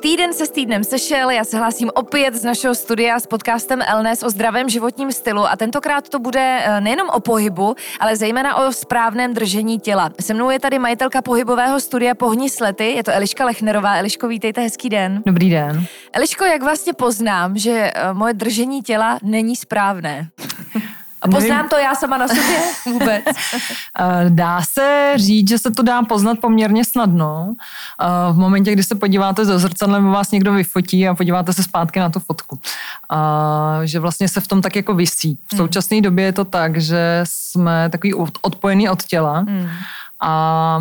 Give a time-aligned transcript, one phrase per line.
[0.00, 4.22] Týden se s týdnem sešel, já se hlásím opět z našeho studia s podcastem Elnes
[4.22, 8.72] o zdravém životním stylu a tentokrát to bude eh, nejenom o pohybu, ale zejména o
[8.72, 10.10] správném držení těla.
[10.20, 13.96] Se mnou je tady majitelka pohybového studia Pohni slety, je to Eliška Lechnerová.
[13.96, 15.22] Eliško, vítejte, hezký den.
[15.26, 15.86] Dobrý den.
[16.12, 20.28] Eliško, jak vlastně poznám, že eh, moje držení těla není správné?
[21.22, 23.24] A poznám to já sama na sobě vůbec.
[23.26, 27.54] Eh, dá se říct, že se to dá poznat poměrně snadno.
[28.02, 32.00] Eh, v momentě, kdy se podíváte do zrcadla, vás někdo vyfotí a podíváte se zpátky
[32.00, 32.58] na tu fotku.
[33.84, 35.38] Že vlastně se v tom tak jako vysí.
[35.46, 35.58] V hmm.
[35.58, 39.68] současné době je to tak, že jsme takový odpojený od těla hmm.
[40.20, 40.80] a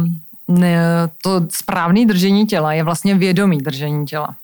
[1.22, 4.36] to správné držení těla je vlastně vědomý držení těla.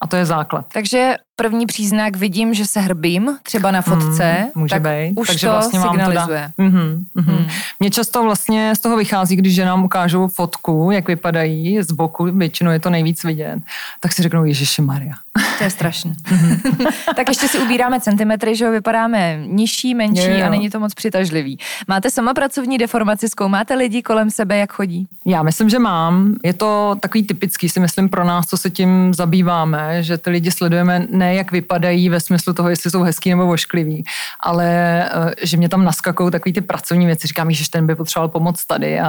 [0.00, 0.66] A to je základ.
[0.72, 5.12] Takže první příznak vidím, že se hrbím, třeba na fotce, mm, může tak být.
[5.16, 6.52] už Takže to vlastně signalizuje.
[6.56, 7.38] To mm-hmm, mm-hmm.
[7.38, 7.46] Mm.
[7.80, 12.70] Mně často vlastně z toho vychází, když nám ukážou fotku, jak vypadají z boku, většinou
[12.70, 13.58] je to nejvíc vidět,
[14.00, 15.14] tak si řeknou Ježiši Maria.
[15.58, 16.14] To je strašné.
[16.30, 16.60] Mhm.
[17.16, 20.94] tak ještě si ubíráme centimetry, že ho vypadáme nižší, menší je, a není to moc
[20.94, 21.58] přitažlivý.
[21.88, 25.06] Máte sama pracovní deformaci, zkoumáte lidi kolem sebe, jak chodí?
[25.24, 26.34] Já myslím, že mám.
[26.44, 30.50] Je to takový typický, si myslím, pro nás, co se tím zabýváme, že ty lidi
[30.50, 34.04] sledujeme ne jak vypadají ve smyslu toho, jestli jsou hezký nebo vošklivý,
[34.40, 34.66] ale
[35.04, 37.28] eh, že mě tam naskakou takový ty pracovní věci.
[37.28, 39.08] Říkám, že ten by potřeboval pomoc tady a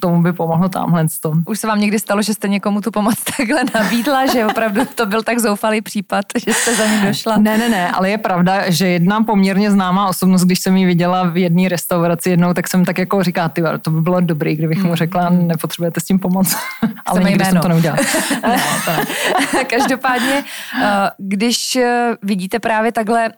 [0.00, 1.06] tomu by pomohlo tamhle.
[1.46, 5.06] Už se vám někdy stalo, že jste někomu tu pomoc takhle nabídla, že opravdu to
[5.06, 7.36] byl tak zoufalý případ, že jste za ní došla?
[7.36, 11.22] Ne, ne, ne, ale je pravda, že jedna poměrně známá osobnost, když jsem ji viděla
[11.22, 14.78] v jedné restauraci jednou, tak jsem tak jako říká, ty, to by bylo dobrý, kdybych
[14.78, 14.96] mu hmm.
[14.96, 16.56] řekla, nepotřebujete s tím pomoc.
[17.06, 18.02] ale nikdy jsem to neudělala.
[18.46, 19.64] ne, to ne.
[19.64, 20.44] Každopádně,
[20.82, 21.10] eh,
[21.56, 23.32] když eh, vidíte právě takhle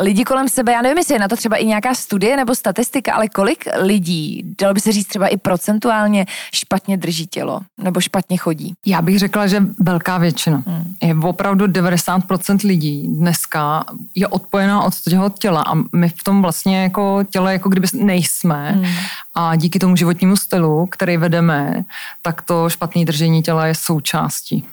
[0.00, 3.14] lidi kolem sebe, já nevím, jestli je na to třeba i nějaká studie nebo statistika,
[3.14, 8.36] ale kolik lidí, dalo by se říct třeba i procentuálně, špatně drží tělo nebo špatně
[8.36, 8.72] chodí?
[8.86, 10.62] Já bych řekla, že velká většina.
[10.66, 10.94] Hmm.
[11.02, 13.84] Je opravdu 90% lidí dneska
[14.14, 18.70] je odpojená od toho těla a my v tom vlastně jako těle jako kdyby nejsme
[18.70, 18.86] hmm.
[19.34, 21.84] a díky tomu životnímu stylu, který vedeme,
[22.22, 24.64] tak to špatné držení těla je součástí.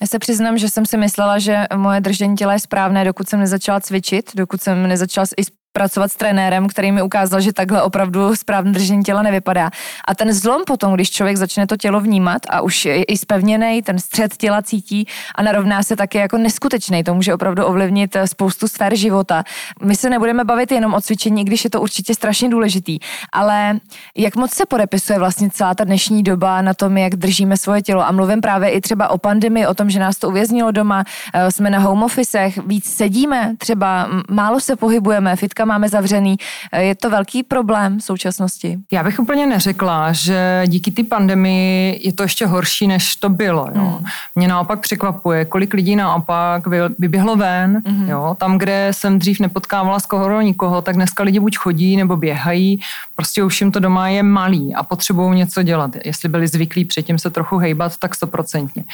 [0.00, 3.40] Já se přiznám, že jsem si myslela, že moje držení těla je správné, dokud jsem
[3.40, 5.42] nezačala cvičit, dokud jsem nezačala i
[5.78, 9.70] pracovat s trenérem, který mi ukázal, že takhle opravdu správné držení těla nevypadá.
[10.04, 13.82] A ten zlom potom, když člověk začne to tělo vnímat a už je i spevněný,
[13.82, 18.26] ten střed těla cítí a narovná se taky jako neskutečný, to může opravdu ovlivnit eh,
[18.26, 19.44] spoustu sfér života.
[19.82, 22.98] My se nebudeme bavit jenom o cvičení, když je to určitě strašně důležitý,
[23.32, 23.78] ale
[24.16, 28.02] jak moc se podepisuje vlastně celá ta dnešní doba na tom, jak držíme svoje tělo.
[28.02, 31.52] A mluvím právě i třeba o pandemii, o tom, že nás to uvěznilo doma, eh,
[31.52, 36.36] jsme na home officech, víc sedíme, třeba málo se pohybujeme, fitka máme zavřený.
[36.72, 38.78] Eh, je to velký problém v současnosti?
[38.92, 43.68] Já bych úplně neřekla, že díky té pandemii je to ještě horší, než to bylo.
[43.74, 43.82] Jo.
[43.82, 44.04] Hmm.
[44.34, 46.66] Mě naopak překvapuje, kolik lidí naopak
[46.98, 47.82] vyběhlo ven.
[47.86, 48.08] Hmm.
[48.08, 48.36] Jo.
[48.38, 52.80] Tam, kde jsem dřív nepotkávala skoro nikoho, tak dneska lidi buď chodí nebo běhají.
[53.16, 55.90] Prostě už jim to doma je malý a potřebují něco dělat.
[56.04, 58.84] Jestli byli zvyklí předtím se trochu hejbat, tak stoprocentně.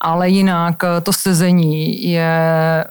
[0.00, 2.38] Ale jinak eh, to sezení je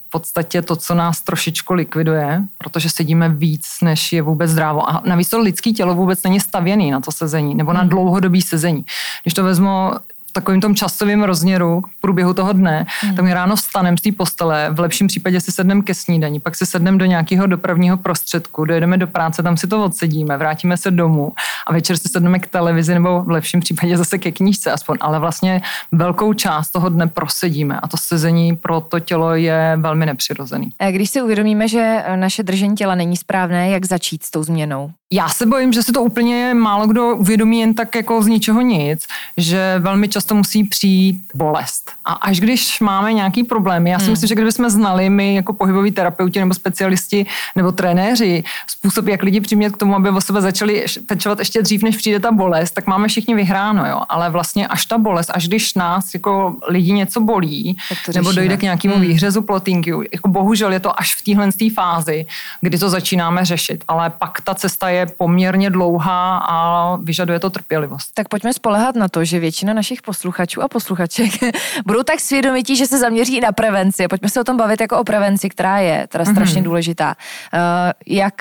[0.07, 4.89] v podstatě to, co nás trošičku likviduje, protože sedíme jedeme víc, než je vůbec zdrávo.
[4.89, 7.89] A navíc to lidské tělo vůbec není stavěný na to sezení nebo na hmm.
[7.89, 8.85] dlouhodobý sezení.
[9.23, 9.91] Když to vezmu
[10.37, 13.15] takovým tom časovém rozměru v průběhu toho dne, hmm.
[13.15, 16.55] tak my ráno vstanem z té postele, v lepším případě si sedneme ke snídani, pak
[16.55, 20.91] si sedneme do nějakého dopravního prostředku, dojedeme do práce, tam si to odsedíme, vrátíme se
[20.91, 21.33] domů
[21.67, 25.19] a večer si sedneme k televizi nebo v lepším případě zase ke knížce aspoň, ale
[25.19, 30.69] vlastně velkou část toho dne prosedíme a to sezení pro to tělo je velmi nepřirozený.
[30.91, 34.91] Když si uvědomíme, že naše držení těla není správné, jak začít s tou změnou?
[35.11, 38.61] Já se bojím, že se to úplně málo kdo uvědomí jen tak jako z ničeho
[38.61, 38.99] nic,
[39.37, 41.91] že velmi často často musí přijít bolest.
[42.05, 44.11] A až když máme nějaký problém, já si hmm.
[44.11, 47.25] myslím, že kdybychom znali my jako pohyboví terapeuti nebo specialisti
[47.55, 51.83] nebo trenéři způsob, jak lidi přimět k tomu, aby o sebe začali pečovat ještě dřív,
[51.83, 54.01] než přijde ta bolest, tak máme všichni vyhráno, jo.
[54.09, 57.77] Ale vlastně až ta bolest, až když nás jako lidi něco bolí,
[58.15, 59.03] nebo dojde k nějakému hmm.
[59.03, 62.25] výhřezu plotínky, jako bohužel je to až v téhle fázi,
[62.61, 63.83] kdy to začínáme řešit.
[63.87, 66.57] Ale pak ta cesta je poměrně dlouhá a
[66.95, 68.11] vyžaduje to trpělivost.
[68.13, 71.31] Tak pojďme spolehat na to, že většina našich posluchačů a posluchaček
[71.85, 74.07] budou tak svědomití, že se zaměří na prevenci.
[74.07, 76.65] Pojďme se o tom bavit jako o prevenci, která je teda strašně mm-hmm.
[76.65, 77.15] důležitá.
[77.53, 77.59] Uh,
[78.07, 78.33] jak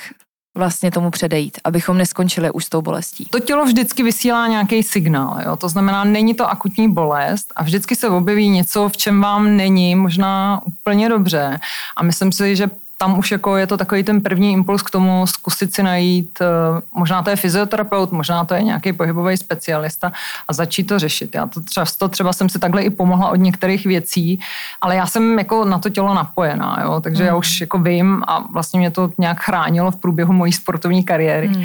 [0.54, 3.24] vlastně tomu předejít, abychom neskončili už s tou bolestí?
[3.30, 5.56] To tělo vždycky vysílá nějaký signál, jo?
[5.56, 9.94] to znamená, není to akutní bolest a vždycky se objeví něco, v čem vám není
[9.94, 11.60] možná úplně dobře.
[11.96, 15.26] A myslím si, že tam už jako je to takový ten první impuls k tomu
[15.26, 16.46] zkusit si najít, eh,
[16.94, 20.12] možná to je fyzioterapeut, možná to je nějaký pohybový specialista
[20.48, 21.34] a začít to řešit.
[21.34, 24.40] Já to často třeba jsem si takhle i pomohla od některých věcí,
[24.80, 27.00] ale já jsem jako na to tělo napojená, jo?
[27.00, 27.26] takže mm.
[27.28, 31.48] já už jako vím a vlastně mě to nějak chránilo v průběhu mojí sportovní kariéry.
[31.48, 31.64] Mm.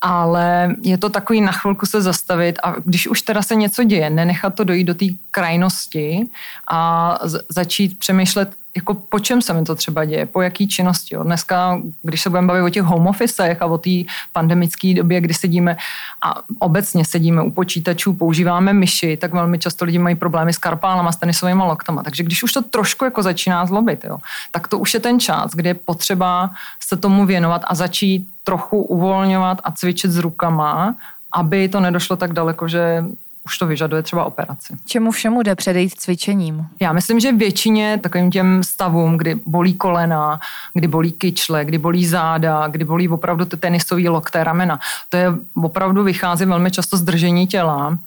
[0.00, 4.10] Ale je to takový na chvilku se zastavit a když už teda se něco děje,
[4.10, 6.26] nenechat to dojít do té krajnosti
[6.70, 11.14] a začít přemýšlet, jako po čem se mi to třeba děje, po jaký činnosti.
[11.14, 11.24] Jo.
[11.24, 13.90] Dneska, když se budeme bavit o těch home officech a o té
[14.32, 15.76] pandemické době, kdy sedíme
[16.22, 21.12] a obecně sedíme u počítačů, používáme myši, tak velmi často lidi mají problémy s karpálama,
[21.12, 22.02] s tenisovými loktama.
[22.02, 24.18] Takže když už to trošku jako začíná zlobit, jo,
[24.50, 28.82] tak to už je ten čas, kdy je potřeba se tomu věnovat a začít trochu
[28.82, 30.94] uvolňovat a cvičit s rukama,
[31.32, 33.04] aby to nedošlo tak daleko, že
[33.48, 34.76] už to vyžaduje třeba operaci.
[34.84, 36.66] Čemu všemu jde předejít cvičením?
[36.80, 40.40] Já myslím, že většině takovým těm stavům, kdy bolí kolena,
[40.74, 45.26] kdy bolí kyčle, kdy bolí záda, kdy bolí opravdu ty tenisové lokté, ramena, to je
[45.54, 47.98] opravdu vychází velmi často z držení těla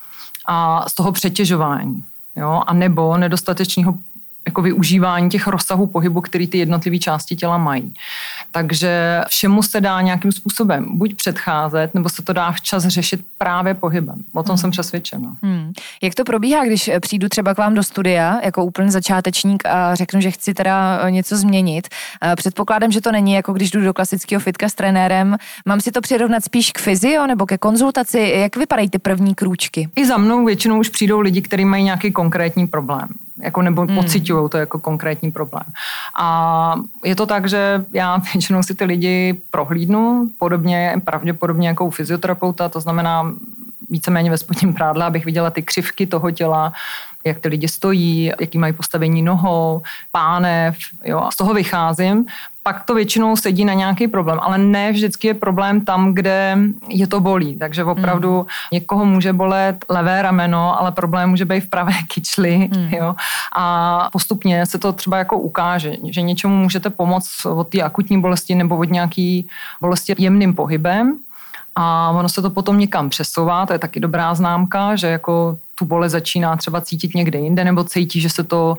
[0.45, 2.03] a z toho přetěžování.
[2.35, 2.61] Jo?
[2.67, 3.93] A nebo nedostatečného
[4.45, 7.93] jako využívání těch rozsahů pohybu, který ty jednotlivé části těla mají.
[8.51, 13.73] Takže všemu se dá nějakým způsobem buď předcházet, nebo se to dá včas řešit právě
[13.73, 14.15] pohybem.
[14.33, 14.57] O tom hmm.
[14.57, 15.35] jsem přesvědčena.
[15.43, 15.73] Hmm.
[16.03, 20.21] Jak to probíhá, když přijdu třeba k vám do studia jako úplný začátečník a řeknu,
[20.21, 21.87] že chci teda něco změnit?
[22.35, 25.37] Předpokládám, že to není jako když jdu do klasického fitka s trenérem.
[25.65, 28.33] Mám si to přirovnat spíš k fyzio nebo ke konzultaci?
[28.35, 29.89] Jak vypadají ty první krůčky?
[29.95, 33.07] I za mnou většinou už přijdou lidi, kteří mají nějaký konkrétní problém
[33.41, 33.95] jako nebo hmm.
[33.95, 35.63] pocitují to jako konkrétní problém.
[36.19, 41.89] A je to tak, že já většinou si ty lidi prohlídnu, podobně, pravděpodobně jako u
[41.89, 43.33] fyzioterapeuta, to znamená
[43.89, 46.73] víceméně ve spodním prádle, abych viděla ty křivky toho těla,
[47.25, 52.25] jak ty lidi stojí, jaký mají postavení nohou, pánev, jo, a z toho vycházím.
[52.63, 56.57] Pak to většinou sedí na nějaký problém, ale ne vždycky je problém tam, kde
[56.89, 57.55] je to bolí.
[57.55, 58.45] Takže opravdu mm.
[58.71, 62.69] někoho může bolet levé rameno, ale problém může být v pravé kyčli.
[62.75, 62.89] Mm.
[62.93, 63.15] Jo?
[63.55, 68.55] A postupně se to třeba jako ukáže, že něčemu můžete pomoct od té akutní bolesti
[68.55, 69.47] nebo od nějaký
[69.81, 71.17] bolesti jemným pohybem
[71.75, 75.85] a ono se to potom někam přesouvá, to je taky dobrá známka, že jako tu
[75.85, 78.77] bolest začíná třeba cítit někde jinde nebo cítí, že se to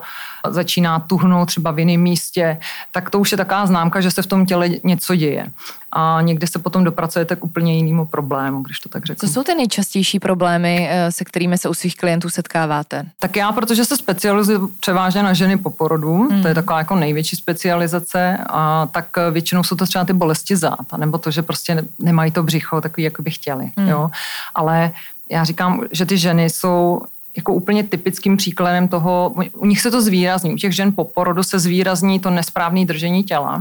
[0.48, 2.58] začíná tuhnout třeba v jiném místě,
[2.92, 5.46] tak to už je taková známka, že se v tom těle něco děje.
[5.92, 9.28] A někde se potom dopracujete k úplně jinému problému, když to tak řeknu.
[9.28, 13.06] Co jsou ty nejčastější problémy, eh, se kterými se u svých klientů setkáváte?
[13.18, 16.42] Tak já, protože se specializuji převážně na ženy po porodu, hmm.
[16.42, 20.92] to je taková jako největší specializace, a tak většinou jsou to třeba ty bolesti zad,
[20.96, 23.72] nebo to, že prostě nemají to břicho takový, jako by chtěli.
[23.76, 23.88] Hmm.
[23.88, 24.10] Jo?
[24.54, 24.92] Ale
[25.32, 27.00] já říkám, že ty ženy jsou
[27.36, 31.42] jako úplně typickým příkladem toho, u nich se to zvýrazní, u těch žen po porodu
[31.42, 33.60] se zvýrazní to nesprávné držení těla.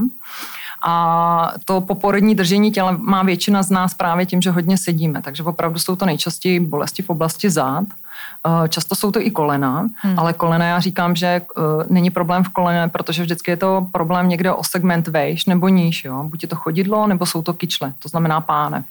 [0.84, 5.22] A to poporodní držení těla má většina z nás právě tím, že hodně sedíme.
[5.22, 7.84] Takže opravdu jsou to nejčastěji bolesti v oblasti zád.
[8.46, 10.18] Eh, často jsou to i kolena, hmm.
[10.18, 14.28] ale kolena já říkám, že uh, není problém v kolene, protože vždycky je to problém
[14.28, 16.04] někde o segment vejš nebo níž.
[16.04, 16.24] Jo?
[16.24, 18.84] Buď je to chodidlo, nebo jsou to kyčle, to znamená pánev.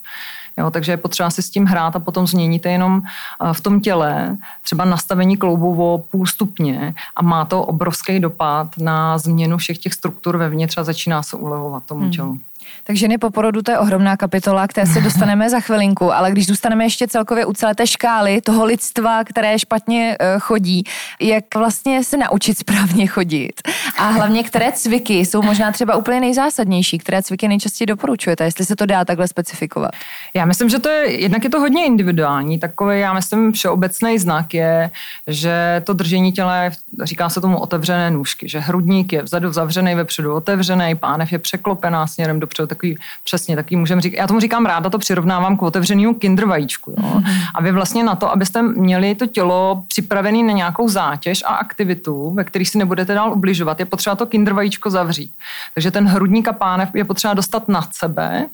[0.57, 3.81] Jo, takže je potřeba si s tím hrát a potom změníte jenom eh, v tom
[3.81, 9.77] těle třeba nastavení kloubu o půl stupně a má to obrovský dopad na změnu všech
[9.77, 12.39] těch struktur vevnitř a začíná se ulevovat tomu hmm.
[12.83, 16.47] Tak ženy po porodu to je ohromná kapitola, které se dostaneme za chvilinku, ale když
[16.47, 20.83] zůstaneme ještě celkově u celé té škály toho lidstva, které špatně eh, chodí,
[21.19, 23.61] jak vlastně se naučit správně chodit
[23.97, 28.75] a hlavně které cviky jsou možná třeba úplně nejzásadnější, které cviky nejčastěji doporučujete, jestli se
[28.75, 29.91] to dá takhle specifikovat.
[30.33, 34.53] Já myslím, že to je, jednak je to hodně individuální, takový, já myslím, všeobecný znak
[34.53, 34.91] je,
[35.27, 36.61] že to držení těla,
[37.03, 42.07] říká se tomu otevřené nůžky, že hrudník je vzadu zavřený, vepředu otevřený, pánev je překlopená
[42.07, 45.61] směrem dopředu to takový přesně takový, můžeme říkat, já tomu říkám ráda, to přirovnávám k
[45.61, 46.91] otevřenému kinder vajíčku.
[46.91, 46.97] Jo?
[46.97, 47.33] Mm-hmm.
[47.55, 52.31] A vy vlastně na to, abyste měli to tělo připravené na nějakou zátěž a aktivitu,
[52.31, 55.31] ve kterých si nebudete dál ubližovat, je potřeba to kinder vajíčko zavřít.
[55.73, 58.45] Takže ten hrudník a pánev je potřeba dostat nad sebe,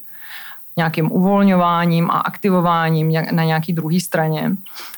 [0.78, 4.52] nějakým uvolňováním a aktivováním na nějaký druhé straně.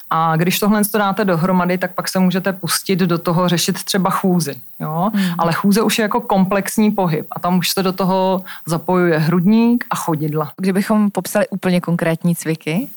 [0.09, 4.09] A když tohle to dáte dohromady, tak pak se můžete pustit do toho řešit třeba
[4.09, 4.55] chůzy.
[4.79, 5.11] Jo?
[5.13, 5.35] Hmm.
[5.37, 9.85] Ale chůze už je jako komplexní pohyb a tam už se do toho zapojuje hrudník
[9.89, 10.51] a chodidla.
[10.57, 12.89] Kdybychom popsali úplně konkrétní cviky,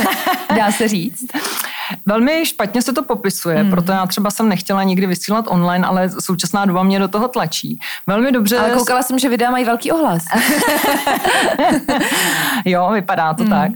[0.56, 1.26] dá se říct.
[2.06, 3.70] Velmi špatně se to popisuje, hmm.
[3.70, 7.80] proto já třeba jsem nechtěla nikdy vysílat online, ale současná doba mě do toho tlačí.
[8.06, 8.58] Velmi dobře.
[8.58, 10.24] Ale koukala jsem, že videa mají velký ohlas.
[12.64, 13.50] jo, vypadá to hmm.
[13.50, 13.72] tak.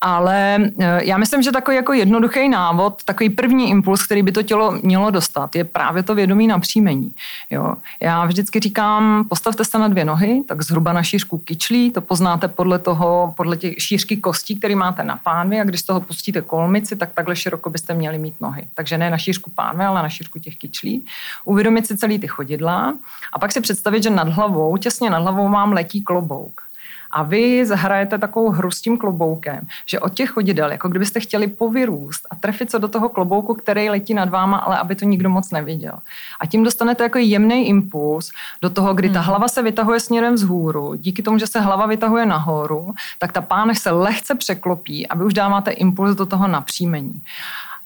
[0.00, 4.42] Ale eh, já myslím, že takový jako jednoduchý návod, takový první impuls, který by to
[4.42, 7.12] tělo mělo dostat, je právě to vědomí napříjmení.
[7.50, 7.74] Jo.
[8.00, 12.48] Já vždycky říkám, postavte se na dvě nohy, tak zhruba na šířku kyčlí, to poznáte
[12.48, 16.42] podle toho, podle těch šířky kostí, který máte na pánvi a když z toho pustíte
[16.42, 18.68] kolmici, tak takhle široko byste měli mít nohy.
[18.74, 21.04] Takže ne na šířku pánve, ale na šířku těch kyčlí.
[21.44, 22.94] Uvědomit si celý ty chodidla
[23.32, 26.67] a pak si představit, že nad hlavou, těsně nad hlavou vám letí klobouk
[27.10, 31.46] a vy zahrajete takovou hru s tím kloboukem, že od těch chodidel, jako kdybyste chtěli
[31.46, 35.30] povyrůst a trefit se do toho klobouku, který letí nad váma, ale aby to nikdo
[35.30, 35.98] moc neviděl.
[36.40, 39.28] A tím dostanete jako jemný impuls do toho, kdy ta hmm.
[39.28, 40.94] hlava se vytahuje směrem vzhůru.
[40.94, 45.24] Díky tomu, že se hlava vytahuje nahoru, tak ta pánev se lehce překlopí a vy
[45.24, 47.22] už dáváte impuls do toho napříjmení.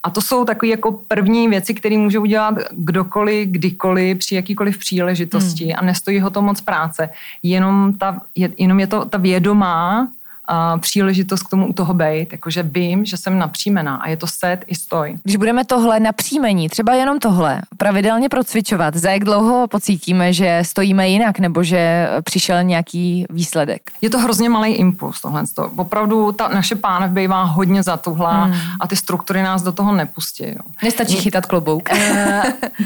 [0.03, 5.65] A to jsou takové jako první věci, které může udělat kdokoliv, kdykoliv, při jakýkoliv příležitosti
[5.65, 5.75] hmm.
[5.77, 7.11] a nestojí ho to moc práce.
[7.43, 10.09] Jenom, ta, je, jenom je to ta vědomá
[10.53, 14.27] uh, příležitost k tomu u toho být, jakože vím, že jsem napřímená a je to
[14.27, 15.19] set i stoj.
[15.23, 21.09] Když budeme tohle napřímení, třeba jenom tohle, pravidelně procvičovat, za jak dlouho pocítíme, že stojíme
[21.09, 23.83] jinak nebo že přišel nějaký výsledek?
[24.01, 25.43] Je to hrozně malý impuls tohle.
[25.77, 28.55] Opravdu ta naše pánev bývá hodně zatuhlá hmm.
[28.81, 30.45] a ty struktury nás do toho nepustí.
[30.45, 30.63] Jo.
[30.83, 31.91] Nestačí chytat klobouk.
[31.93, 32.43] E,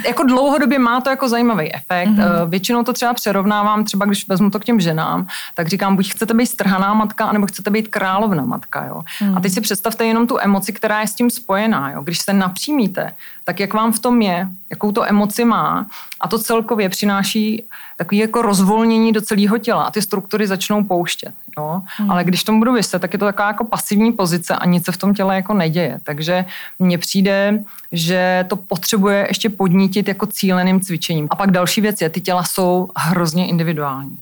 [0.06, 2.08] jako dlouhodobě má to jako zajímavý efekt.
[2.08, 2.20] Hmm.
[2.20, 6.12] E, většinou to třeba přerovnávám, třeba když vezmu to k těm ženám, tak říkám, buď
[6.12, 8.84] chcete být strhaná matka, nebo chcete být královna matka.
[8.84, 9.00] Jo?
[9.18, 9.36] Hmm.
[9.36, 11.90] A teď si představte jenom tu emoci, která je s tím spojená.
[11.90, 12.02] Jo?
[12.02, 13.12] Když se napřímíte,
[13.44, 15.86] tak jak vám v tom je, jakou to emoci má
[16.20, 17.64] a to celkově přináší
[17.96, 21.32] takový jako rozvolnění do celého těla a ty struktury začnou pouštět.
[21.58, 21.82] Jo?
[21.96, 22.10] Hmm.
[22.10, 24.92] Ale když tomu budu vyset, tak je to taková jako pasivní pozice a nic se
[24.92, 26.00] v tom těle jako neděje.
[26.02, 26.44] Takže
[26.78, 31.26] mně přijde, že to potřebuje ještě podnítit jako cíleným cvičením.
[31.30, 34.18] A pak další věc je, ty těla jsou hrozně individuální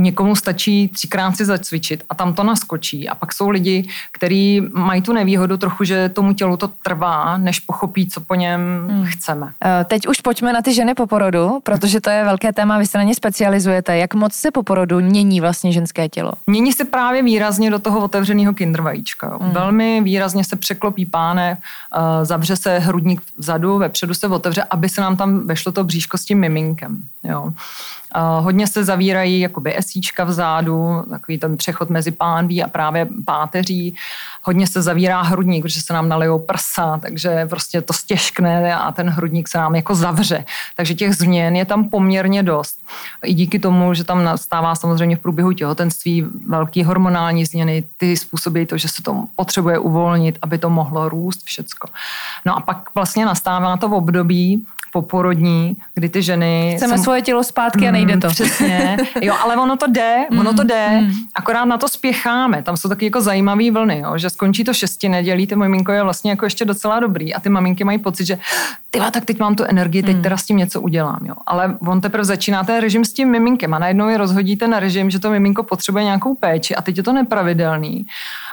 [0.00, 3.08] někomu stačí třikrát si zacvičit a tam to naskočí.
[3.08, 7.60] A pak jsou lidi, kteří mají tu nevýhodu trochu, že tomu tělu to trvá, než
[7.60, 8.60] pochopí, co po něm
[8.90, 9.04] hmm.
[9.06, 9.52] chceme.
[9.64, 12.86] Eh, teď už pojďme na ty ženy po porodu, protože to je velké téma, vy
[12.86, 13.96] se na ně specializujete.
[13.96, 16.32] Jak moc se po porodu mění vlastně ženské tělo?
[16.46, 19.38] Mění se právě výrazně do toho otevřeného kindervajíčka.
[19.40, 19.52] Hmm.
[19.52, 21.58] Velmi výrazně se překlopí páne,
[21.96, 26.18] eh, zavře se hrudník vzadu, vepředu se otevře, aby se nám tam vešlo to bříško
[26.18, 27.02] s tím miminkem.
[27.24, 27.52] Jo.
[28.40, 33.96] Hodně se zavírají jakoby esíčka vzadu, takový ten přechod mezi pánví a právě páteří.
[34.42, 39.08] Hodně se zavírá hrudník, protože se nám nalijou prsa, takže prostě to stěžkne a ten
[39.08, 40.44] hrudník se nám jako zavře.
[40.76, 42.78] Takže těch změn je tam poměrně dost.
[43.24, 48.66] I díky tomu, že tam nastává samozřejmě v průběhu těhotenství velký hormonální změny, ty způsobí
[48.66, 51.88] to, že se to potřebuje uvolnit, aby to mohlo růst všecko.
[52.46, 56.74] No a pak vlastně nastává to v období, poporodní, kdy ty ženy...
[56.76, 57.04] Chceme jsem...
[57.04, 58.26] svoje tělo zpátky a nejde to.
[58.26, 58.96] Mm, přesně.
[59.22, 61.12] Jo, ale ono to jde, mm, ono to jde, mm.
[61.34, 62.62] akorát na to spěcháme.
[62.62, 66.02] Tam jsou taky jako zajímavé vlny, jo, že skončí to šesti nedělí, ty miminko je
[66.02, 68.38] vlastně jako ještě docela dobrý a ty maminky mají pocit, že
[68.90, 70.22] tyva, tak teď mám tu energii, teď mm.
[70.22, 71.20] teda s tím něco udělám.
[71.26, 71.34] Jo.
[71.46, 75.10] Ale on teprve začíná ten režim s tím miminkem a najednou je rozhodíte na režim,
[75.10, 78.06] že to miminko potřebuje nějakou péči a teď je to nepravidelný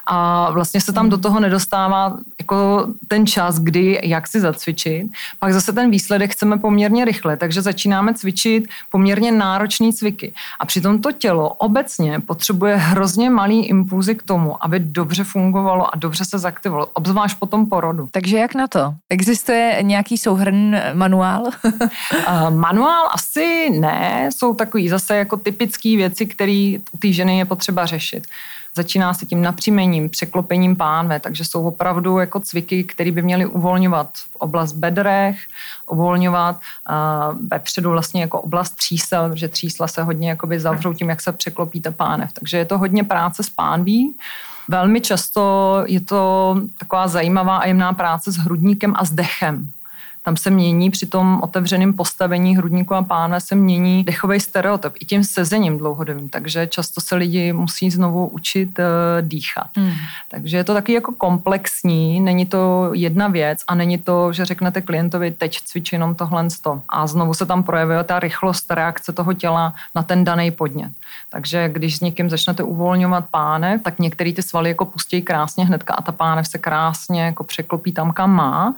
[0.05, 5.11] a vlastně se tam do toho nedostává jako ten čas, kdy jak si zacvičit.
[5.39, 10.33] Pak zase ten výsledek chceme poměrně rychle, takže začínáme cvičit poměrně náročné cviky.
[10.59, 15.97] A přitom to tělo obecně potřebuje hrozně malý impulzy k tomu, aby dobře fungovalo a
[15.97, 18.09] dobře se zaktivovalo, obzvlášť po tom porodu.
[18.11, 18.93] Takže jak na to?
[19.09, 21.43] Existuje nějaký souhrn manuál?
[21.63, 27.45] uh, manuál asi ne, jsou takový zase jako typické věci, které u té ženy je
[27.45, 28.27] potřeba řešit.
[28.75, 34.09] Začíná se tím napřímením, překlopením pánve, takže jsou opravdu jako cviky, které by měly uvolňovat
[34.13, 35.37] v oblast bedrech,
[35.89, 41.21] uvolňovat uh, vepředu vlastně jako oblast třísel, protože třísla se hodně jakoby zavřou tím, jak
[41.21, 42.31] se překlopí ta pánev.
[42.33, 44.15] Takže je to hodně práce s pánví.
[44.67, 49.71] Velmi často je to taková zajímavá a jemná práce s hrudníkem a s dechem.
[50.23, 55.05] Tam se mění při tom otevřeném postavení hrudníku a páne se mění dechový stereotyp i
[55.05, 58.85] tím sezením dlouhodobým, takže často se lidi musí znovu učit uh,
[59.21, 59.69] dýchat.
[59.77, 59.93] Hmm.
[60.27, 64.81] Takže je to taky jako komplexní, není to jedna věc a není to, že řeknete
[64.81, 66.47] klientovi, teď cvičí jenom tohle
[66.89, 70.91] a znovu se tam projevuje ta rychlost reakce toho těla na ten daný podnět.
[71.29, 75.93] Takže když s někým začnete uvolňovat pánev, tak některý ty svaly jako pustí krásně hnedka
[75.93, 78.75] a ta pánev se krásně jako překlopí tam, kam má.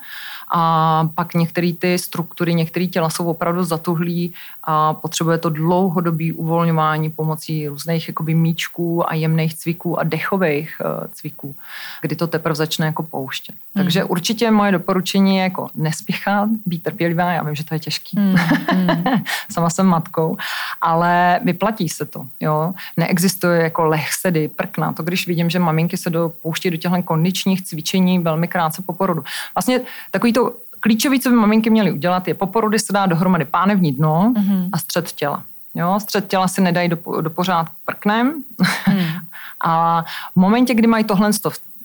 [0.55, 4.33] A pak některé ty struktury, některé těla jsou opravdu zatuhlí
[4.63, 11.07] a potřebuje to dlouhodobý uvolňování pomocí různých jakoby míčků a jemných cviků a dechových uh,
[11.11, 11.55] cviků,
[12.01, 13.55] kdy to teprve začne jako pouštět.
[13.75, 13.85] Hmm.
[13.85, 18.17] Takže určitě moje doporučení je jako nespěchat, být trpělivá, já vím, že to je těžký.
[18.17, 18.35] Hmm.
[18.71, 19.03] Hmm.
[19.51, 20.37] Sama jsem matkou,
[20.81, 22.25] ale vyplatí se to.
[22.39, 22.73] Jo?
[22.97, 24.93] Neexistuje jako lehsedy, prkna.
[24.93, 29.23] To když vidím, že maminky se dopouští do těchto kondičních cvičení velmi krátce po porodu.
[29.55, 29.81] Vlastně
[30.11, 30.42] takový to
[30.83, 34.69] klíčový, co by maminky měly udělat, je po porodu se dá dohromady pánevní dno mm-hmm.
[34.73, 35.43] a střed těla.
[35.75, 38.43] Jo, střed těla si nedají do, do pořádku prknem.
[38.89, 39.05] Mm.
[39.65, 41.33] a v momentě, kdy mají tohle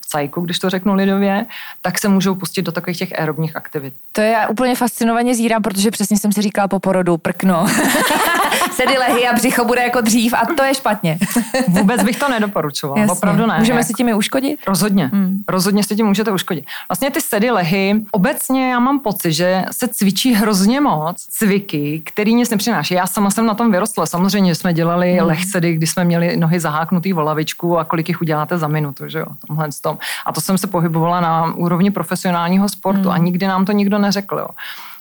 [0.08, 1.46] cajku, když to řeknu lidově,
[1.82, 3.94] tak se můžou pustit do takových těch aerobních aktivit.
[4.12, 7.66] To je úplně fascinovaně zírám, protože přesně jsem si říkala po porodu, prkno.
[8.72, 11.18] Sedy lehy a břicho bude jako dřív a to je špatně.
[11.68, 13.12] Vůbec bych to nedoporučovala, Jasně.
[13.12, 13.58] opravdu ne.
[13.58, 14.60] Můžeme si tím uškodit?
[14.66, 15.42] Rozhodně, hmm.
[15.48, 16.64] rozhodně si tím můžete uškodit.
[16.88, 22.34] Vlastně ty sedy lehy, obecně já mám pocit, že se cvičí hrozně moc cviky, který
[22.34, 22.94] nic nepřináší.
[22.94, 25.26] Já sama jsem na tom vyrostla, samozřejmě jsme dělali hmm.
[25.26, 29.26] lehsedy, kdy jsme měli nohy zaháknutý volavičku a kolik jich uděláte za minutu, že jo,
[29.46, 29.97] tomhle tom.
[30.26, 33.10] A to jsem se pohybovala na úrovni profesionálního sportu hmm.
[33.10, 34.38] a nikdy nám to nikdo neřekl.
[34.38, 34.48] Jo.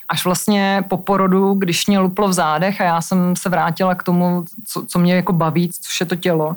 [0.09, 4.03] Až vlastně po porodu, když mě luplo v zádech a já jsem se vrátila k
[4.03, 6.55] tomu, co, co mě jako baví, což je to tělo,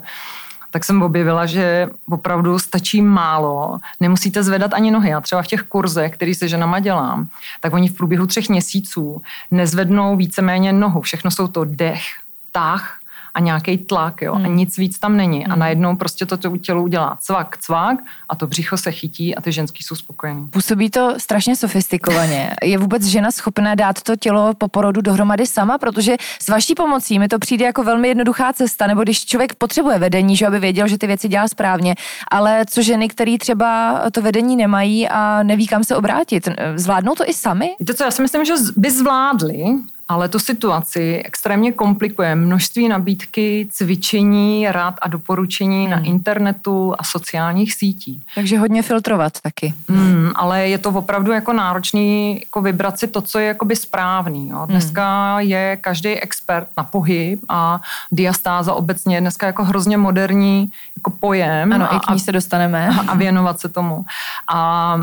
[0.71, 5.09] tak jsem objevila, že opravdu stačí málo, nemusíte zvedat ani nohy.
[5.09, 7.27] Já třeba v těch kurzech, který se ženama dělám,
[7.61, 9.21] tak oni v průběhu třech měsíců
[9.51, 11.01] nezvednou víceméně nohu.
[11.01, 12.03] Všechno jsou to dech,
[12.51, 12.97] tah,
[13.33, 14.45] a nějaký tlak, jo, hmm.
[14.45, 15.43] a nic víc tam není.
[15.43, 15.51] Hmm.
[15.51, 17.97] A najednou prostě to tělo udělá cvak, cvak
[18.29, 20.47] a to břicho se chytí a ty ženský jsou spokojení.
[20.47, 22.55] Působí to strašně sofistikovaně.
[22.63, 27.19] Je vůbec žena schopná dát to tělo po porodu dohromady sama, protože s vaší pomocí
[27.19, 30.87] mi to přijde jako velmi jednoduchá cesta, nebo když člověk potřebuje vedení, že aby věděl,
[30.87, 31.95] že ty věci dělá správně,
[32.31, 37.29] ale co ženy, které třeba to vedení nemají a neví, kam se obrátit, zvládnou to
[37.29, 37.75] i sami?
[37.79, 39.65] Víte co, já si myslím, že by zvládli,
[40.11, 45.91] ale tu situaci extrémně komplikuje množství nabídky, cvičení, rád a doporučení hmm.
[45.91, 48.21] na internetu a sociálních sítích.
[48.35, 49.73] Takže hodně filtrovat taky.
[49.89, 54.49] Hmm, ale je to opravdu jako náročný jako vybrat si to, co je jakoby správný.
[54.49, 54.57] Jo.
[54.57, 54.67] Hmm.
[54.67, 55.49] Dneska hmm.
[55.49, 61.73] je každý expert na pohyb a diastáza obecně je dneska jako hrozně moderní jako pojem.
[61.73, 62.89] Ano, a, i k ní se dostaneme.
[62.89, 64.05] A, a věnovat se tomu.
[64.47, 64.99] A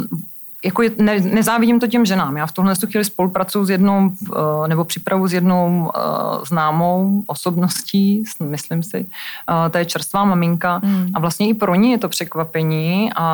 [0.64, 2.37] jako ne, nezávidím to těm ženám.
[2.37, 8.25] Já v tuhle chvíli spolupracuji s jednou, eh, nebo připravu s jednou uh, známou osobností,
[8.40, 8.99] myslím si.
[8.99, 11.11] Uh, to je čerstvá maminka mm.
[11.14, 13.25] a vlastně i pro ní je to překvapení a,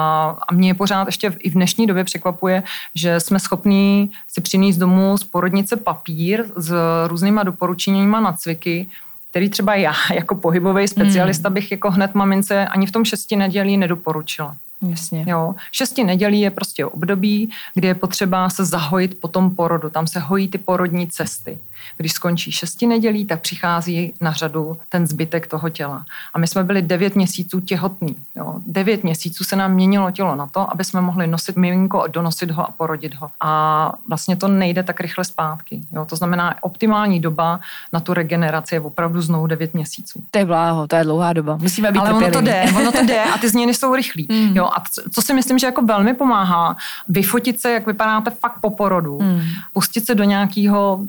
[0.48, 2.62] a mě pořád ještě i v dnešní době překvapuje,
[2.94, 6.74] že jsme schopní si přinést domů z porodnice papír s
[7.06, 8.86] různýma doporučeníma na cviky,
[9.30, 11.54] který třeba já jako pohybový specialista mm.
[11.54, 14.56] bych jako hned mamince ani v tom šesti nedělí nedoporučila.
[14.90, 15.24] Jasně.
[15.28, 15.54] Jo.
[15.72, 19.90] Šesti nedělí je prostě období, kdy je potřeba se zahojit po tom porodu.
[19.90, 21.58] Tam se hojí ty porodní cesty.
[21.96, 26.04] Když skončí šesti nedělí, tak přichází na řadu ten zbytek toho těla.
[26.34, 28.16] A my jsme byli devět měsíců těhotní.
[28.36, 28.54] Jo.
[28.66, 32.68] Devět měsíců se nám měnilo tělo na to, aby jsme mohli nosit miminko, donosit ho
[32.68, 33.30] a porodit ho.
[33.40, 35.80] A vlastně to nejde tak rychle zpátky.
[35.92, 36.04] Jo.
[36.04, 37.60] To znamená, optimální doba
[37.92, 40.24] na tu regeneraci je opravdu znovu devět měsíců.
[40.30, 41.56] To je bláho, to je dlouhá doba.
[41.56, 44.24] Musíme být Ale ono to jde, ono to jde a ty změny jsou rychlé.
[44.34, 44.56] Mm.
[44.56, 44.70] Jo.
[44.74, 44.82] A
[45.12, 46.76] co si myslím, že jako velmi pomáhá,
[47.08, 49.40] vyfotit se, jak vypadáte fakt po porodu, mm.
[49.72, 51.00] pustit se do nějakého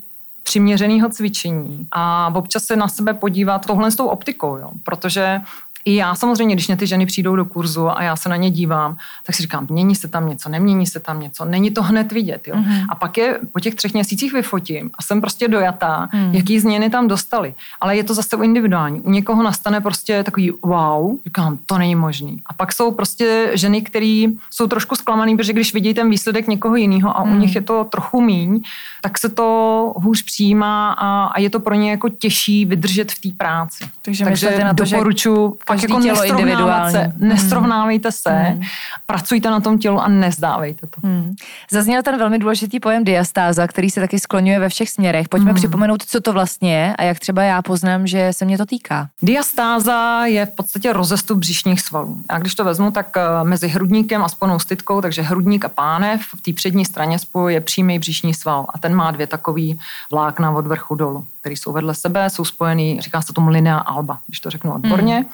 [0.43, 4.69] přiměřeného cvičení a občas se na sebe podívat tohle s tou optikou, jo?
[4.83, 5.41] protože
[5.85, 8.49] i já samozřejmě, když mě ty ženy přijdou do kurzu a já se na ně
[8.51, 12.11] dívám, tak si říkám, mění se tam něco, nemění se tam něco, není to hned
[12.11, 12.47] vidět.
[12.47, 12.55] Jo?
[12.55, 12.85] Mm-hmm.
[12.89, 16.29] A pak je po těch třech měsících vyfotím a jsem prostě dojatá, mm.
[16.33, 17.53] jaký změny tam dostali.
[17.81, 19.01] Ale je to zase individuální.
[19.01, 22.41] U někoho nastane prostě takový wow, říkám, to není možný.
[22.45, 26.75] A pak jsou prostě ženy, které jsou trošku zklamaný, protože když vidí ten výsledek někoho
[26.75, 27.35] jiného a mm.
[27.35, 28.61] u nich je to trochu míň,
[29.01, 33.21] tak se to hůř přijímá a, a je to pro ně jako těžší vydržet v
[33.21, 33.85] té práci.
[34.01, 37.29] Takže, Takže na to, doporučuji že fakt jako nesrovnávat se, hmm.
[37.29, 38.61] nesrovnávejte se, hmm.
[39.05, 41.07] pracujte na tom tělu a nezdávejte to.
[41.07, 41.33] Hmm.
[41.71, 45.29] Zazněl ten velmi důležitý pojem diastáza, který se taky skloňuje ve všech směrech.
[45.29, 45.55] Pojďme hmm.
[45.55, 49.07] připomenout, co to vlastně je a jak třeba já poznám, že se mě to týká.
[49.21, 52.21] Diastáza je v podstatě rozestup břišních svalů.
[52.29, 56.21] A když to vezmu, tak eh, mezi hrudníkem a sponou stytkou, takže hrudník a pánev
[56.21, 59.79] v té přední straně spojuje přímý břišní sval a ten má dvě takový
[60.11, 64.19] vlákna od vrchu dolů, které jsou vedle sebe, jsou spojený, říká se tomu linea alba,
[64.27, 65.15] když to řeknu odborně.
[65.15, 65.25] Hmm.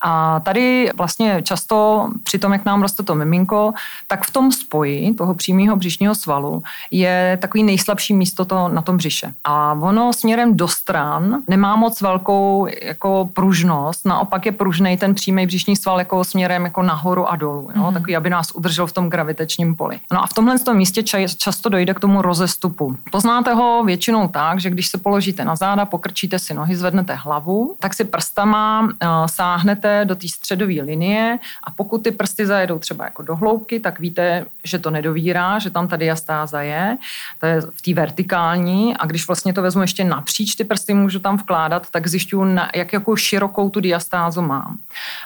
[0.00, 3.72] A tady vlastně často při tom, jak nám roste to miminko,
[4.06, 8.96] tak v tom spoji toho přímého břišního svalu je takový nejslabší místo to na tom
[8.96, 9.34] břiše.
[9.44, 15.46] A ono směrem do stran nemá moc velkou jako pružnost, naopak je pružný ten přímý
[15.46, 17.86] břišní sval jako směrem jako nahoru a dolů, jo?
[17.86, 17.94] Mm.
[17.94, 19.98] takový, aby nás udržel v tom gravitačním poli.
[20.12, 21.02] No a v tomhle tom místě
[21.36, 22.96] často dojde k tomu rozestupu.
[23.10, 27.74] Poznáte ho většinou tak, že když se položíte na záda, pokrčíte si nohy, zvednete hlavu,
[27.78, 28.90] tak si prstama uh,
[29.26, 33.80] sáhnete jdete do té středové linie a pokud ty prsty zajedou třeba jako do hloubky,
[33.80, 36.98] tak víte, že to nedovírá, že tam ta diastáza je,
[37.40, 41.18] to je v té vertikální a když vlastně to vezmu ještě napříč ty prsty můžu
[41.18, 44.78] tam vkládat, tak zjišťuju, jak jakou širokou tu diastázu mám.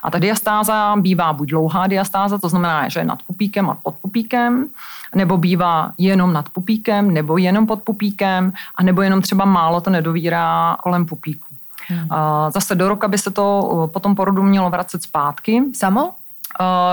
[0.02, 3.94] A ta diastáza bývá buď dlouhá diastáza, to znamená, že je nad pupíkem a pod
[4.02, 4.68] pupíkem,
[5.14, 9.90] nebo bývá jenom nad pupíkem, nebo jenom pod pupíkem, a nebo jenom třeba málo to
[9.90, 11.51] nedovírá kolem pupíku.
[11.88, 12.08] Hmm.
[12.48, 15.62] Zase do roka by se to po tom porodu mělo vracet zpátky.
[15.74, 16.14] Samo?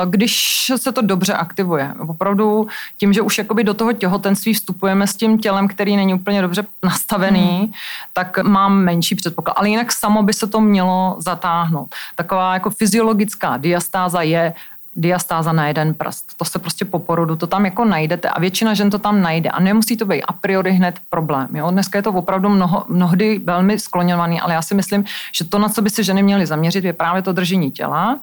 [0.05, 1.93] když se to dobře aktivuje.
[2.07, 6.41] Opravdu tím, že už jakoby do toho těhotenství vstupujeme s tím tělem, který není úplně
[6.41, 7.71] dobře nastavený, hmm.
[8.13, 9.57] tak mám menší předpoklad.
[9.57, 11.95] Ale jinak samo by se to mělo zatáhnout.
[12.15, 14.53] Taková jako fyziologická diastáza je
[14.95, 16.37] diastáza na jeden prst.
[16.37, 19.49] To se prostě po porodu, to tam jako najdete a většina žen to tam najde
[19.49, 21.55] a nemusí to být a priori hned problém.
[21.55, 21.71] Jo?
[21.71, 25.69] Dneska je to opravdu mnoho, mnohdy velmi skloněvaný, ale já si myslím, že to, na
[25.69, 28.19] co by se ženy měly zaměřit, je právě to držení těla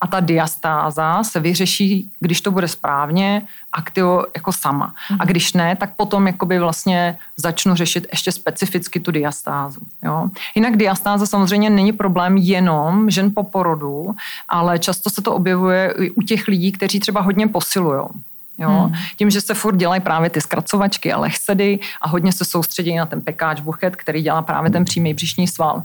[0.00, 4.86] a ta diastáza se vyřeší, když to bude správně, aktivo jako sama.
[4.86, 5.16] Mm-hmm.
[5.20, 5.26] A mhm.
[5.26, 9.80] když ne, tak potom jakoby vlastně začnu řešit ještě specificky tu diastázu.
[10.02, 10.28] Jo?
[10.54, 14.14] Jinak diastáza samozřejmě není problém jenom žen po porodu,
[14.48, 18.00] ale často se to objevuje i u těch lidí, kteří třeba hodně posilují.
[18.58, 18.70] Jo?
[18.70, 18.94] Hmm.
[19.16, 23.06] Tím, že se furt dělají právě ty zkracovačky a lehsedy a hodně se soustředí na
[23.06, 25.82] ten pekáč buchet, který dělá právě ten přímý břišní sval,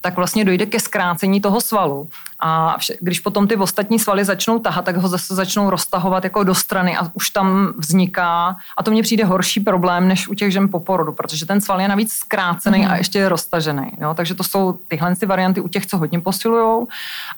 [0.00, 2.08] tak vlastně dojde ke zkrácení toho svalu.
[2.38, 6.44] A vše, když potom ty ostatní svaly začnou tahat, tak ho zase začnou roztahovat jako
[6.44, 10.52] do strany a už tam vzniká, a to mně přijde horší problém, než u těch
[10.52, 12.90] žen po porodu, protože ten sval je navíc zkrácený mm.
[12.90, 13.90] a ještě je roztažený.
[14.00, 14.14] Jo?
[14.14, 16.86] Takže to jsou tyhle ty varianty u těch, co hodně posilují.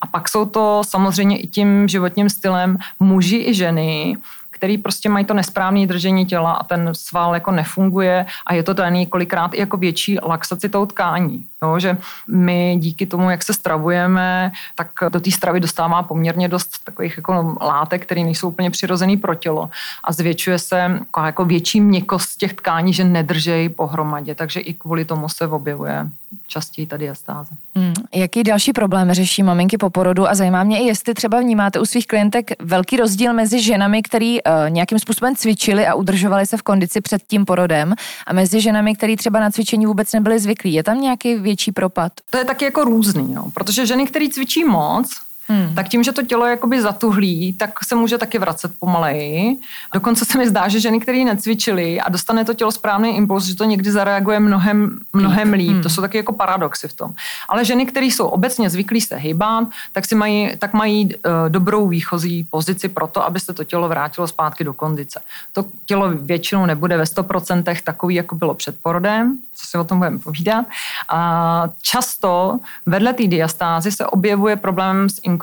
[0.01, 4.16] A pak jsou to samozřejmě i tím životním stylem muži i ženy,
[4.62, 8.72] který prostě mají to nesprávné držení těla a ten sval jako nefunguje a je to
[8.72, 11.46] daný kolikrát i jako větší laxaci tou tkání.
[11.62, 11.98] Jo, že
[12.29, 17.57] my díky tomu, jak se stravujeme, tak do té stravy dostává poměrně dost takových jako
[17.61, 19.70] látek, které nejsou úplně přirozený pro tělo
[20.05, 25.29] a zvětšuje se jako větší měkkost těch tkání, že nedržejí pohromadě, takže i kvůli tomu
[25.29, 26.07] se objevuje
[26.46, 27.55] častěji ta diastáze.
[27.77, 27.94] Hmm.
[28.14, 31.87] Jaký další problém řeší maminky po porodu a zajímá mě i, jestli třeba vnímáte u
[31.87, 36.62] svých klientek velký rozdíl mezi ženami, který uh, nějakým způsobem cvičili a udržovali se v
[36.62, 37.94] kondici před tím porodem
[38.27, 40.75] a mezi ženami, který třeba na cvičení vůbec nebyli zvyklí.
[40.75, 42.12] Je tam nějaký větší propad?
[42.31, 43.44] To je taky jako různý, jo.
[43.55, 45.11] protože ženy, které cvičí moc,
[45.52, 45.74] Hmm.
[45.74, 49.56] Tak tím, že to tělo je jakoby zatuhlí, tak se může taky vracet pomaleji.
[49.94, 53.56] Dokonce se mi zdá, že ženy, které necvičily a dostane to tělo správný impuls, že
[53.56, 55.72] to někdy zareaguje mnohem, mnohem líp.
[55.72, 55.82] Hmm.
[55.82, 57.14] To jsou taky jako paradoxy v tom.
[57.48, 61.88] Ale ženy, které jsou obecně zvyklí se hýbat, tak, si mají, tak mají uh, dobrou
[61.88, 65.20] výchozí pozici pro to, aby se to tělo vrátilo zpátky do kondice.
[65.52, 69.98] To tělo většinou nebude ve 100% takový, jako bylo před porodem, co si o tom
[69.98, 70.66] budeme povídat.
[71.08, 75.41] A často vedle té diastázy se objevuje problém s inkontinencí.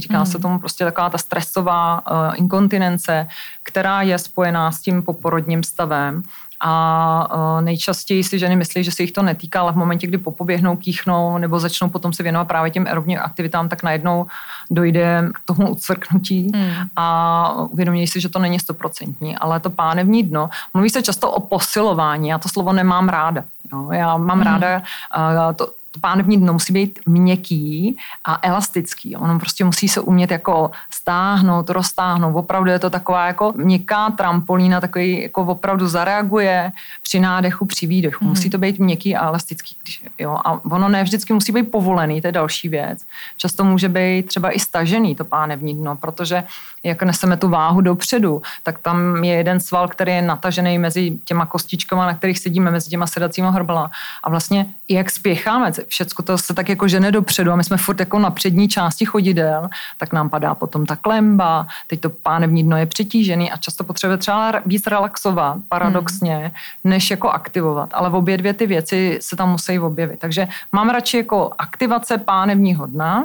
[0.00, 0.26] Říká mm.
[0.26, 3.28] se tomu prostě taková ta stresová uh, inkontinence,
[3.62, 6.22] která je spojená s tím poporodním stavem
[6.64, 10.76] a nejčastěji si ženy myslí, že se jich to netýká, ale v momentě, kdy popoběhnou,
[10.76, 14.26] kýchnou nebo začnou potom se věnovat právě těm aerobním aktivitám, tak najednou
[14.70, 16.88] dojde k tomu ucvrknutí hmm.
[16.96, 21.40] a uvědomí si, že to není stoprocentní, ale to pánevní dno, mluví se často o
[21.40, 23.44] posilování, já to slovo nemám ráda.
[23.72, 24.46] Jo, já mám hmm.
[24.46, 24.82] ráda
[25.56, 29.16] to, to pánevní dno musí být měkký a elastický.
[29.16, 32.36] Ono prostě musí se umět jako stáhnout, roztáhnout.
[32.36, 38.24] Opravdu je to taková jako měkká trampolína, takový jako opravdu zareaguje při nádechu, při výdechu.
[38.24, 38.30] Mm.
[38.30, 39.76] Musí to být měkký a elastický.
[40.18, 40.38] Jo?
[40.44, 43.04] A ono ne vždycky musí být povolený, to je další věc.
[43.36, 46.44] Často může být třeba i stažený to pánevní dno, protože
[46.84, 51.46] jak neseme tu váhu dopředu, tak tam je jeden sval, který je natažený mezi těma
[51.46, 53.90] kostičkama, na kterých sedíme, mezi těma sedacíma hrbala.
[54.22, 58.00] A vlastně jak spěcháme, všecko to se tak jako žene dopředu a my jsme furt
[58.00, 59.68] jako na přední části chodidel,
[59.98, 64.18] tak nám padá potom ta klemba, teď to pánevní dno je přetížený a často potřebuje
[64.18, 66.50] třeba víc relaxovat, paradoxně, hmm.
[66.84, 67.90] než jako aktivovat.
[67.92, 70.20] Ale v obě dvě ty věci se tam musí objevit.
[70.20, 73.24] Takže mám radši jako aktivace pánevního dna,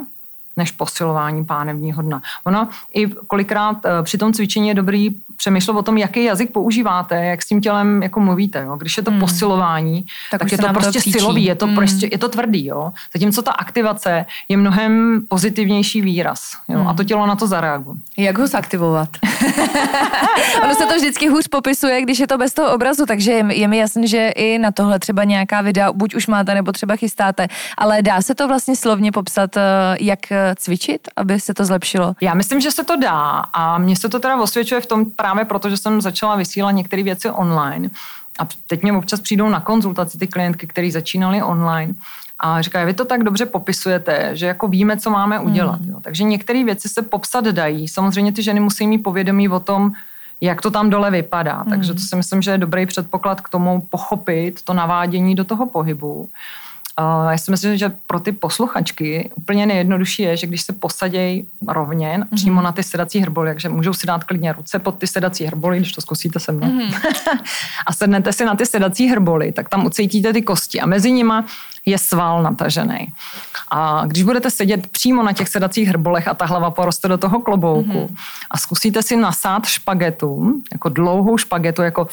[0.58, 2.22] než posilování pánevního dna.
[2.44, 7.24] Ono i kolikrát eh, při tom cvičení je dobrý přemýšlet o tom, jaký jazyk používáte,
[7.24, 8.62] jak s tím tělem jako mluvíte.
[8.62, 8.76] Jo?
[8.76, 9.20] Když je to hmm.
[9.20, 11.74] posilování, tak, tak je to prostě to silový, je to, hmm.
[11.74, 12.66] prostě, je to tvrdý.
[12.66, 12.92] Jo?
[13.12, 16.40] Zatímco ta aktivace je mnohem pozitivnější výraz.
[16.68, 16.78] Jo?
[16.78, 16.88] Hmm.
[16.88, 17.96] A to tělo na to zareaguje.
[18.16, 19.08] Jak ho zaktivovat?
[20.62, 23.68] ono se to vždycky hůř popisuje, když je to bez toho obrazu, takže je, je
[23.68, 27.48] mi jasný, že i na tohle třeba nějaká videa, buď už máte, nebo třeba chystáte,
[27.78, 29.60] ale dá se to vlastně slovně popsat, eh,
[30.00, 30.18] jak
[30.54, 32.14] cvičit, aby se to zlepšilo?
[32.20, 35.44] Já myslím, že se to dá a mně se to teda osvědčuje v tom právě
[35.44, 37.90] proto, že jsem začala vysílat některé věci online.
[38.38, 41.94] A teď mě občas přijdou na konzultaci ty klientky, které začínaly online
[42.38, 45.80] a říkají, vy to tak dobře popisujete, že jako víme, co máme udělat.
[45.80, 45.90] Mm.
[45.90, 46.00] Jo.
[46.02, 47.88] Takže některé věci se popsat dají.
[47.88, 49.92] Samozřejmě ty ženy musí mít povědomí o tom,
[50.40, 51.62] jak to tam dole vypadá.
[51.62, 51.70] Mm.
[51.70, 55.66] Takže to si myslím, že je dobrý předpoklad k tomu pochopit to navádění do toho
[55.66, 56.14] pohybu.
[56.14, 56.28] Uh,
[57.30, 62.18] já si myslím, že pro ty posluchačky úplně nejjednodušší je, že když se posadějí rovně
[62.18, 62.34] mm-hmm.
[62.34, 65.76] přímo na ty sedací hrboly, takže můžou si dát klidně ruce pod ty sedací hrboly,
[65.76, 66.68] když to zkusíte se mnou.
[66.68, 67.38] Mm-hmm.
[67.86, 71.44] a sednete si na ty sedací hrboly, tak tam ucítíte ty kosti a mezi nima
[71.86, 73.12] je sval natažený.
[73.70, 77.40] A když budete sedět přímo na těch sedacích hrbolech a ta hlava poroste do toho
[77.40, 78.16] klobouku mm-hmm.
[78.50, 82.08] a zkusíte si nasát špagetu, jako dlouhou špagetu, jako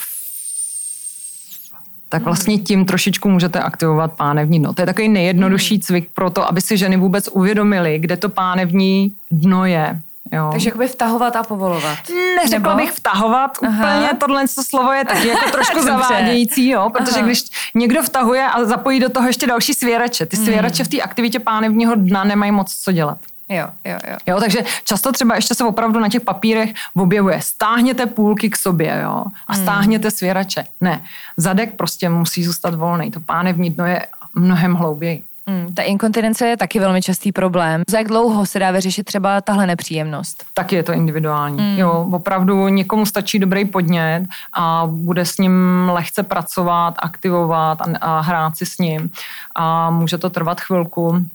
[2.16, 4.74] tak vlastně tím trošičku můžete aktivovat pánevní dno.
[4.74, 5.82] To je takový nejjednodušší hmm.
[5.82, 10.02] cvik pro to, aby si ženy vůbec uvědomily, kde to pánevní dno je.
[10.32, 10.50] Jo.
[10.52, 11.98] Takže jakoby vtahovat a povolovat.
[12.36, 12.86] Neřekla Nebo?
[12.86, 13.96] bych vtahovat, Aha.
[13.96, 17.26] úplně tohle slovo je taky jako trošku zavádějící, jo, protože Aha.
[17.26, 20.46] když někdo vtahuje a zapojí do toho ještě další svěrače, ty hmm.
[20.46, 23.18] svěrače v té aktivitě pánevního dna nemají moc co dělat.
[23.50, 24.18] Jo, jo, jo.
[24.28, 24.40] jo.
[24.40, 29.26] takže často třeba ještě se opravdu na těch papírech objevuje stáhněte půlky k sobě jo,
[29.48, 29.64] a hmm.
[29.64, 30.64] stáhněte svěrače.
[30.82, 31.02] Ne,
[31.38, 33.12] zadek prostě musí zůstat volný.
[33.12, 34.06] To pánevní dno je
[34.36, 35.24] mnohem hlouběji.
[35.48, 37.84] Hmm, ta inkontinence je taky velmi častý problém.
[37.90, 40.46] Za jak dlouho se dá vyřešit třeba tahle nepříjemnost?
[40.54, 41.60] Taky je to individuální.
[41.60, 41.80] Hmm.
[41.80, 48.20] Jo, opravdu někomu stačí dobrý podnět a bude s ním lehce pracovat, aktivovat a, a
[48.20, 49.12] hrát si s ním.
[49.56, 51.26] A může to trvat chvilku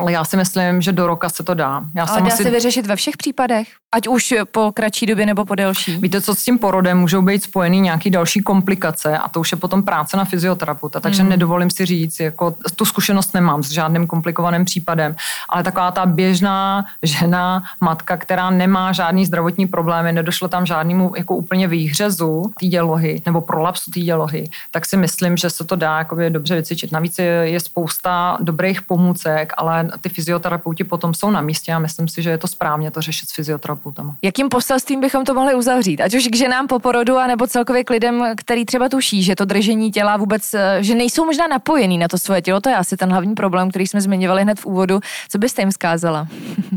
[0.00, 1.82] ale já si myslím, že do roka se to dá.
[1.94, 2.42] Já Ale dá si...
[2.42, 3.68] se vyřešit ve všech případech?
[3.92, 5.96] Ať už po kratší době nebo po delší.
[5.96, 9.58] Víte, co s tím porodem můžou být spojený nějaký další komplikace a to už je
[9.58, 11.28] potom práce na fyzioterapeuta, takže mm.
[11.28, 15.16] nedovolím si říct, jako tu zkušenost nemám s žádným komplikovaným případem,
[15.48, 21.36] ale taková ta běžná žena, matka, která nemá žádný zdravotní problémy, nedošlo tam žádnému jako
[21.36, 26.06] úplně výhřezu té dělohy nebo prolapsu té dělohy, tak si myslím, že se to dá
[26.28, 26.92] dobře vycvičit.
[26.92, 32.08] Navíc je, je spousta dobrých pomůcek, ale ty fyzioterapeuti potom jsou na místě a myslím
[32.08, 34.16] si, že je to správně to řešit s fyzioterapeutama.
[34.22, 36.00] Jakým poselstvím bychom to mohli uzavřít?
[36.00, 39.44] Ať už k ženám po porodu, anebo celkově k lidem, který třeba tuší, že to
[39.44, 42.96] držení těla vůbec, eh, že nejsou možná napojený na to svoje tělo, to je asi
[42.96, 45.00] ten hlavní problém, který jsme zmiňovali hned v úvodu.
[45.28, 46.28] Co byste jim zkázala?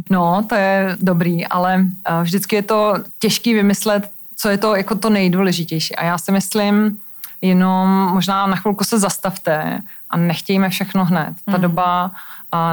[0.10, 4.96] No, to je dobrý, ale eh, vždycky je to těžký vymyslet, co je to jako
[4.96, 5.96] to nejdůležitější.
[5.96, 7.00] A já si myslím,
[7.42, 11.34] jenom možná na chvilku se zastavte a nechtějme všechno hned.
[11.46, 11.62] Ta mm.
[11.62, 12.12] doba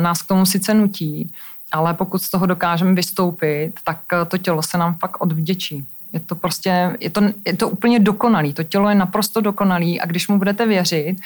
[0.00, 1.32] nás k tomu sice nutí,
[1.72, 5.86] ale pokud z toho dokážeme vystoupit, tak eh, to tělo se nám fakt odvděčí.
[6.12, 8.54] Je to prostě, je to, je to úplně dokonalý.
[8.54, 11.16] To tělo je naprosto dokonalý a když mu budete věřit,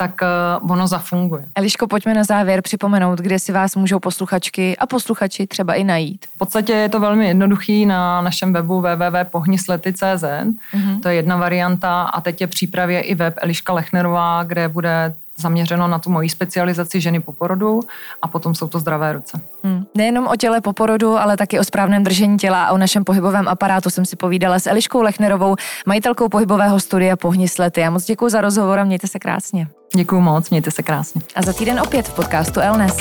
[0.00, 1.44] tak uh, ono zafunguje.
[1.54, 6.26] Eliško, pojďme na závěr připomenout, kde si vás můžou posluchačky a posluchači třeba i najít.
[6.34, 10.24] V podstatě je to velmi jednoduchý na našem webu www.pohnislety.cz.
[10.24, 11.00] Mm-hmm.
[11.02, 15.88] To je jedna varianta a teď je přípravě i web Eliška Lechnerová, kde bude zaměřeno
[15.88, 17.80] na tu moji specializaci ženy po porodu
[18.22, 19.40] a potom jsou to zdravé ruce.
[19.62, 19.84] Hmm.
[19.94, 23.48] Nejenom o těle po porodu, ale taky o správném držení těla a o našem pohybovém
[23.48, 27.80] aparátu jsem si povídala s Eliškou Lechnerovou, majitelkou pohybového studia Pohnislety.
[27.80, 29.68] Já moc děkuji za rozhovor a mějte se krásně.
[29.96, 31.22] Děkuji moc, mějte se krásně.
[31.34, 32.96] A za týden opět v podcastu Elnes.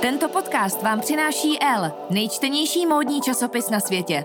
[0.00, 4.24] Tento podcast vám přináší L, nejčtenější módní časopis na světě.